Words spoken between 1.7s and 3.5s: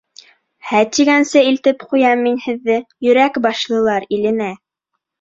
ҡуям мин һеҙҙе Йөрәк